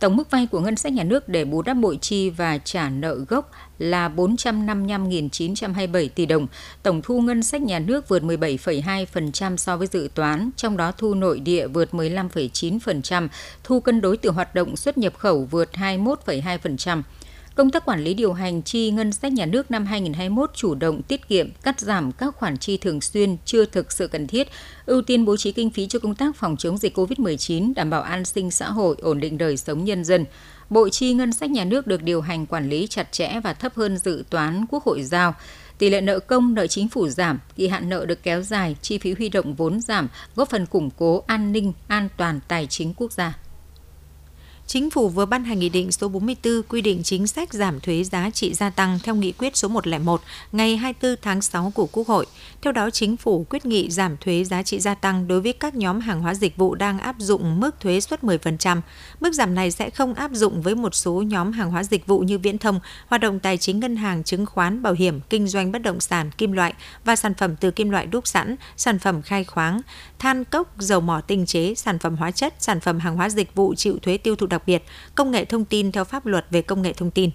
[0.02, 2.88] Tổng mức vay của ngân sách nhà nước để bù đắp bội chi và trả
[2.88, 6.46] nợ gốc là 455.927 tỷ đồng.
[6.82, 11.14] Tổng thu ngân sách nhà nước vượt 17,2% so với dự toán, trong đó thu
[11.14, 13.28] nội địa vượt 15,9%,
[13.64, 17.02] thu cân đối từ hoạt động xuất nhập khẩu vượt 21,2%.
[17.54, 21.02] Công tác quản lý điều hành chi ngân sách nhà nước năm 2021 chủ động
[21.02, 24.48] tiết kiệm, cắt giảm các khoản chi thường xuyên chưa thực sự cần thiết,
[24.86, 28.02] ưu tiên bố trí kinh phí cho công tác phòng chống dịch COVID-19, đảm bảo
[28.02, 30.24] an sinh xã hội, ổn định đời sống nhân dân.
[30.70, 33.74] Bộ chi ngân sách nhà nước được điều hành quản lý chặt chẽ và thấp
[33.74, 35.34] hơn dự toán Quốc hội giao.
[35.78, 38.98] Tỷ lệ nợ công, nợ chính phủ giảm, kỳ hạn nợ được kéo dài, chi
[38.98, 42.94] phí huy động vốn giảm, góp phần củng cố an ninh, an toàn tài chính
[42.96, 43.38] quốc gia.
[44.72, 48.04] Chính phủ vừa ban hành Nghị định số 44 quy định chính sách giảm thuế
[48.04, 50.20] giá trị gia tăng theo Nghị quyết số 101
[50.52, 52.26] ngày 24 tháng 6 của Quốc hội.
[52.62, 55.74] Theo đó, Chính phủ quyết nghị giảm thuế giá trị gia tăng đối với các
[55.74, 58.80] nhóm hàng hóa dịch vụ đang áp dụng mức thuế suất 10%.
[59.20, 62.20] Mức giảm này sẽ không áp dụng với một số nhóm hàng hóa dịch vụ
[62.20, 65.72] như viễn thông, hoạt động tài chính ngân hàng, chứng khoán, bảo hiểm, kinh doanh
[65.72, 69.22] bất động sản, kim loại và sản phẩm từ kim loại đúc sẵn, sản phẩm
[69.22, 69.80] khai khoáng,
[70.18, 73.54] than cốc, dầu mỏ tinh chế, sản phẩm hóa chất, sản phẩm hàng hóa dịch
[73.54, 74.82] vụ chịu thuế tiêu thụ đặc biệt,
[75.14, 77.30] công nghệ thông tin theo pháp luật về công nghệ thông tin.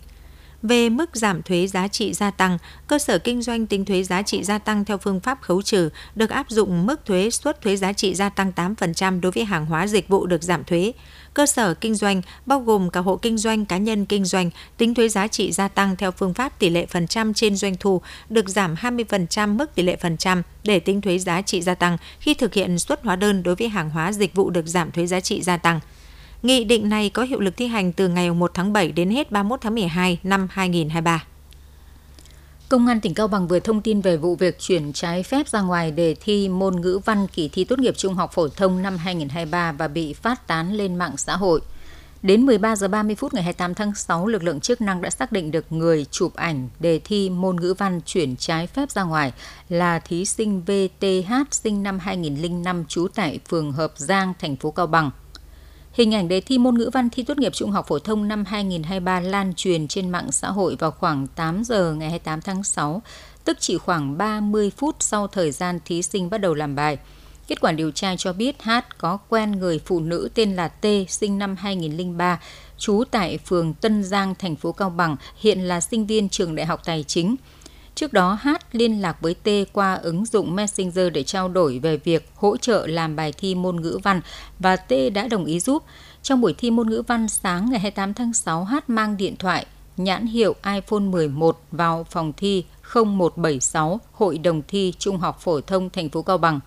[0.64, 4.22] Về mức giảm thuế giá trị gia tăng, cơ sở kinh doanh tính thuế giá
[4.22, 7.76] trị gia tăng theo phương pháp khấu trừ được áp dụng mức thuế suất thuế
[7.76, 10.92] giá trị gia tăng 8% đối với hàng hóa dịch vụ được giảm thuế.
[11.34, 14.94] Cơ sở kinh doanh bao gồm cả hộ kinh doanh, cá nhân kinh doanh tính
[14.94, 18.02] thuế giá trị gia tăng theo phương pháp tỷ lệ phần trăm trên doanh thu
[18.30, 21.98] được giảm 20% mức tỷ lệ phần trăm để tính thuế giá trị gia tăng
[22.20, 25.06] khi thực hiện xuất hóa đơn đối với hàng hóa dịch vụ được giảm thuế
[25.06, 25.80] giá trị gia tăng.
[26.44, 29.32] Nghị định này có hiệu lực thi hành từ ngày 1 tháng 7 đến hết
[29.32, 31.24] 31 tháng 12 năm 2023.
[32.70, 35.62] Công an tỉnh Cao Bằng vừa thông tin về vụ việc chuyển trái phép ra
[35.62, 38.98] ngoài đề thi môn ngữ văn kỳ thi tốt nghiệp trung học phổ thông năm
[38.98, 41.62] 2023 và bị phát tán lên mạng xã hội.
[42.22, 45.32] Đến 13 giờ 30 phút ngày 28 tháng 6, lực lượng chức năng đã xác
[45.32, 49.34] định được người chụp ảnh đề thi môn ngữ văn chuyển trái phép ra ngoài
[49.70, 54.88] là thí sinh VTH sinh năm 2005 trú tại phường Hợp Giang, thành phố Cao
[54.88, 55.12] Bằng.
[55.98, 58.46] Hình ảnh đề thi môn ngữ văn thi tốt nghiệp trung học phổ thông năm
[58.46, 63.02] 2023 lan truyền trên mạng xã hội vào khoảng 8 giờ ngày 28 tháng 6,
[63.44, 66.98] tức chỉ khoảng 30 phút sau thời gian thí sinh bắt đầu làm bài.
[67.48, 70.86] Kết quả điều tra cho biết H có quen người phụ nữ tên là T
[71.10, 72.40] sinh năm 2003,
[72.78, 76.66] trú tại phường Tân Giang, thành phố Cao Bằng, hiện là sinh viên trường Đại
[76.66, 77.36] học Tài chính.
[77.98, 81.98] Trước đó, H liên lạc với T qua ứng dụng Messenger để trao đổi về
[81.98, 84.22] việc hỗ trợ làm bài thi môn ngữ văn
[84.60, 85.84] và T đã đồng ý giúp.
[86.22, 89.66] Trong buổi thi môn ngữ văn sáng ngày 28 tháng 6, H mang điện thoại
[89.98, 95.90] nhãn hiệu iPhone 11 vào phòng thi 0176 Hội đồng thi Trung học phổ thông
[95.90, 96.60] thành phố Cao Bằng.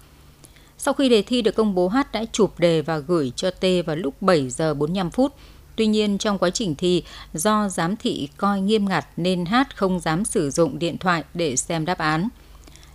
[0.79, 3.65] Sau khi đề thi được công bố, H đã chụp đề và gửi cho T
[3.87, 5.35] vào lúc 7 giờ 45 phút.
[5.81, 7.03] Tuy nhiên, trong quá trình thi,
[7.35, 11.57] do giám thị coi nghiêm ngặt nên H không dám sử dụng điện thoại để
[11.57, 12.29] xem đáp án.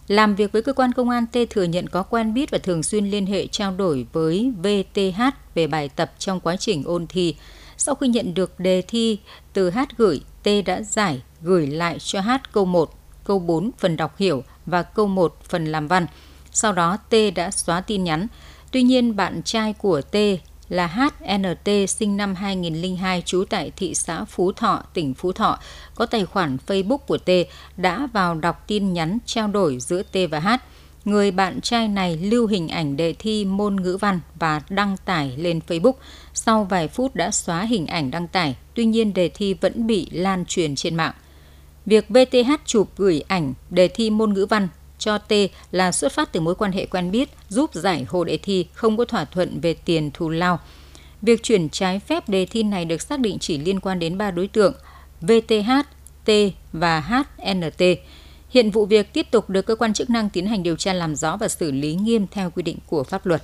[0.07, 2.83] Làm việc với cơ quan công an, T thừa nhận có quen biết và thường
[2.83, 5.21] xuyên liên hệ trao đổi với VTH
[5.55, 7.35] về bài tập trong quá trình ôn thi.
[7.77, 9.19] Sau khi nhận được đề thi
[9.53, 12.93] từ H gửi, T đã giải gửi lại cho H câu 1,
[13.23, 16.07] câu 4 phần đọc hiểu và câu 1 phần làm văn.
[16.51, 18.27] Sau đó T đã xóa tin nhắn.
[18.71, 20.15] Tuy nhiên bạn trai của T
[20.69, 25.59] là HNT sinh năm 2002 trú tại thị xã Phú Thọ, tỉnh Phú Thọ,
[25.95, 27.29] có tài khoản Facebook của T
[27.77, 30.49] đã vào đọc tin nhắn trao đổi giữa T và H.
[31.05, 35.37] Người bạn trai này lưu hình ảnh đề thi môn ngữ văn và đăng tải
[35.37, 35.93] lên Facebook.
[36.33, 40.07] Sau vài phút đã xóa hình ảnh đăng tải, tuy nhiên đề thi vẫn bị
[40.11, 41.13] lan truyền trên mạng.
[41.85, 44.67] Việc VTH chụp gửi ảnh đề thi môn ngữ văn
[45.05, 45.33] cho T
[45.71, 48.97] là xuất phát từ mối quan hệ quen biết, giúp giải hồ đề thi không
[48.97, 50.59] có thỏa thuận về tiền thù lao.
[51.21, 54.31] Việc chuyển trái phép đề thi này được xác định chỉ liên quan đến ba
[54.31, 54.73] đối tượng
[55.21, 55.71] VTH,
[56.25, 56.29] T
[56.73, 57.83] và HNT.
[58.49, 61.15] Hiện vụ việc tiếp tục được cơ quan chức năng tiến hành điều tra làm
[61.15, 63.43] rõ và xử lý nghiêm theo quy định của pháp luật.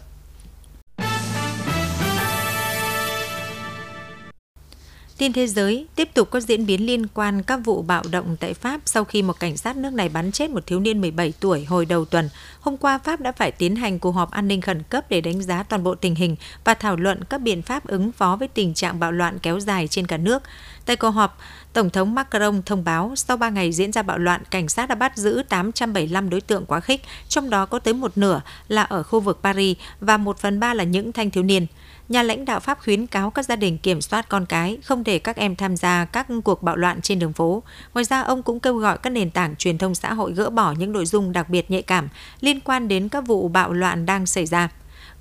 [5.22, 8.54] Tin thế giới, tiếp tục có diễn biến liên quan các vụ bạo động tại
[8.54, 11.66] Pháp sau khi một cảnh sát nước này bắn chết một thiếu niên 17 tuổi
[11.66, 12.30] hồi đầu tuần.
[12.62, 15.42] Hôm qua, Pháp đã phải tiến hành cuộc họp an ninh khẩn cấp để đánh
[15.42, 18.74] giá toàn bộ tình hình và thảo luận các biện pháp ứng phó với tình
[18.74, 20.44] trạng bạo loạn kéo dài trên cả nước.
[20.86, 21.38] Tại cuộc họp,
[21.74, 24.96] Tổng thống Macron thông báo sau 3 ngày diễn ra bạo loạn, cảnh sát đã
[24.96, 29.04] bắt giữ 875 đối tượng quá khích, trong đó có tới một nửa là ở
[29.04, 31.68] khu vực Paris và một phần ba là những thanh thiếu niên
[32.12, 35.20] nhà lãnh đạo Pháp khuyến cáo các gia đình kiểm soát con cái, không để
[35.20, 37.64] các em tham gia các cuộc bạo loạn trên đường phố.
[37.94, 40.72] Ngoài ra, ông cũng kêu gọi các nền tảng truyền thông xã hội gỡ bỏ
[40.72, 42.10] những nội dung đặc biệt nhạy cảm
[42.42, 44.70] liên quan đến các vụ bạo loạn đang xảy ra.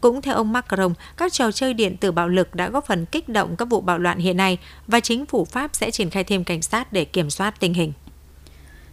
[0.01, 3.29] Cũng theo ông Macron, các trò chơi điện tử bạo lực đã góp phần kích
[3.29, 6.45] động các vụ bạo loạn hiện nay và chính phủ Pháp sẽ triển khai thêm
[6.45, 7.93] cảnh sát để kiểm soát tình hình.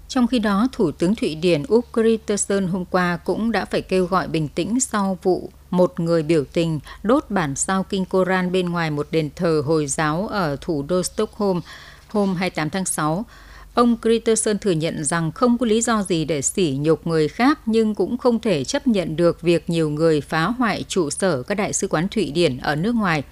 [0.08, 4.06] Trong khi đó, Thủ tướng Thụy Điển Úc Kristersson hôm qua cũng đã phải kêu
[4.06, 8.70] gọi bình tĩnh sau vụ một người biểu tình đốt bản sao kinh Koran bên
[8.70, 11.60] ngoài một đền thờ Hồi giáo ở thủ đô Stockholm
[12.08, 13.26] hôm 28 tháng 6.
[13.74, 17.60] Ông Kristersson thừa nhận rằng không có lý do gì để sỉ nhục người khác
[17.66, 21.56] nhưng cũng không thể chấp nhận được việc nhiều người phá hoại trụ sở các
[21.56, 23.24] đại sứ quán Thụy Điển ở nước ngoài.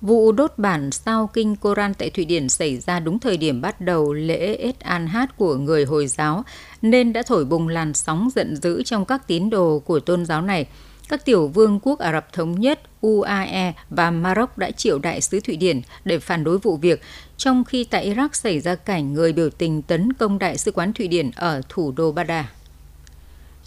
[0.00, 3.80] Vụ đốt bản sao kinh Koran tại Thụy Điển xảy ra đúng thời điểm bắt
[3.80, 6.44] đầu lễ Ết An Hát của người Hồi giáo,
[6.82, 10.42] nên đã thổi bùng làn sóng giận dữ trong các tín đồ của tôn giáo
[10.42, 10.66] này.
[11.10, 15.40] Các tiểu vương quốc Ả Rập Thống Nhất, UAE và Maroc đã triệu đại sứ
[15.40, 17.02] Thụy Điển để phản đối vụ việc,
[17.36, 20.92] trong khi tại Iraq xảy ra cảnh người biểu tình tấn công đại sứ quán
[20.92, 22.44] Thụy Điển ở thủ đô Baghdad.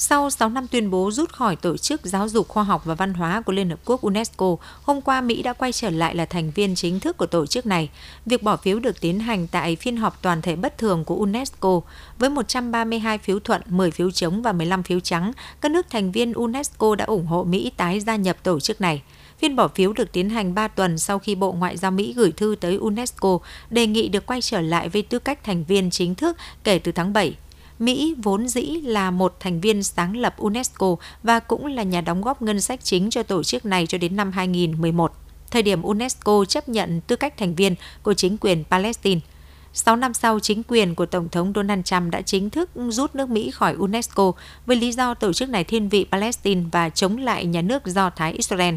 [0.06, 3.14] Sau 6 năm tuyên bố rút khỏi Tổ chức Giáo dục Khoa học và Văn
[3.14, 6.52] hóa của Liên Hợp Quốc UNESCO, hôm qua Mỹ đã quay trở lại là thành
[6.52, 7.90] viên chính thức của tổ chức này.
[8.26, 11.82] Việc bỏ phiếu được tiến hành tại phiên họp toàn thể bất thường của UNESCO.
[12.20, 16.34] Với 132 phiếu thuận, 10 phiếu chống và 15 phiếu trắng, các nước thành viên
[16.34, 19.02] UNESCO đã ủng hộ Mỹ tái gia nhập tổ chức này.
[19.38, 22.32] Phiên bỏ phiếu được tiến hành 3 tuần sau khi Bộ Ngoại giao Mỹ gửi
[22.32, 23.40] thư tới UNESCO
[23.70, 26.92] đề nghị được quay trở lại với tư cách thành viên chính thức kể từ
[26.92, 27.36] tháng 7.
[27.84, 32.22] Mỹ vốn dĩ là một thành viên sáng lập UNESCO và cũng là nhà đóng
[32.22, 35.12] góp ngân sách chính cho tổ chức này cho đến năm 2011,
[35.52, 39.22] thời điểm UNESCO chấp nhận tư cách thành viên của chính quyền Palestine.
[39.74, 43.30] 6 năm sau, chính quyền của Tổng thống Donald Trump đã chính thức rút nước
[43.30, 44.32] Mỹ khỏi UNESCO
[44.66, 48.10] với lý do tổ chức này thiên vị Palestine và chống lại nhà nước Do
[48.10, 48.76] Thái Israel.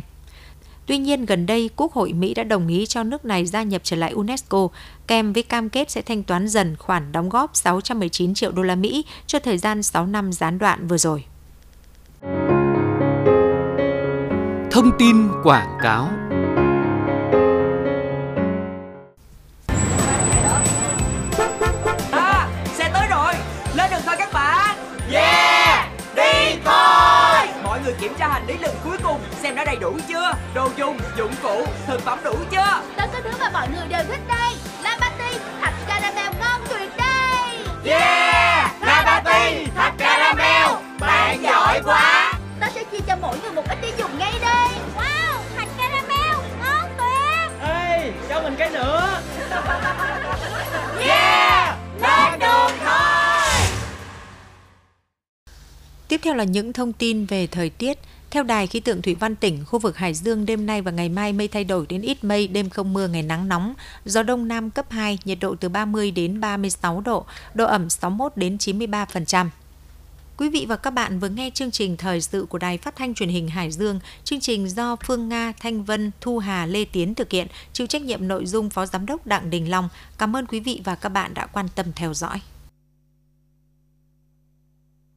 [0.87, 3.83] Tuy nhiên, gần đây, Quốc hội Mỹ đã đồng ý cho nước này gia nhập
[3.85, 4.69] trở lại UNESCO,
[5.07, 8.75] kèm với cam kết sẽ thanh toán dần khoản đóng góp 619 triệu đô la
[8.75, 11.25] Mỹ cho thời gian 6 năm gián đoạn vừa rồi.
[14.71, 16.09] Thông tin quảng cáo
[28.47, 30.33] đến lần cuối cùng xem đã đầy đủ chưa?
[30.55, 32.83] Đồ dùng dụng cụ thực phẩm đủ chưa?
[32.97, 34.55] Đó có thứ mà mọi người đều thích đây.
[34.83, 37.65] La patty thạch caramel ngon tuyệt đây.
[37.85, 38.73] Yeah!
[38.81, 40.85] La patty thạch caramel.
[41.01, 42.33] Bạn giỏi quá.
[42.61, 44.69] Ta sẽ chia cho mỗi người một ít để dùng ngay đây.
[44.97, 47.69] Wow thạch caramel ngon tuyệt.
[47.69, 49.21] Ê cho mình cái nữa.
[51.01, 51.77] Yeah!
[52.01, 52.71] Lên đường
[56.09, 57.99] Tiếp theo là những thông tin về thời tiết.
[58.37, 61.09] Theo Đài khí tượng Thủy văn tỉnh, khu vực Hải Dương đêm nay và ngày
[61.09, 63.75] mai mây thay đổi đến ít mây, đêm không mưa, ngày nắng nóng.
[64.05, 68.33] Gió đông nam cấp 2, nhiệt độ từ 30 đến 36 độ, độ ẩm 61
[68.37, 69.49] đến 93%.
[70.37, 73.15] Quý vị và các bạn vừa nghe chương trình thời sự của Đài Phát thanh
[73.15, 74.01] Truyền hình Hải Dương.
[74.25, 78.03] Chương trình do Phương Nga, Thanh Vân, Thu Hà, Lê Tiến thực hiện, chịu trách
[78.03, 79.89] nhiệm nội dung Phó Giám đốc Đặng Đình Long.
[80.19, 82.41] Cảm ơn quý vị và các bạn đã quan tâm theo dõi.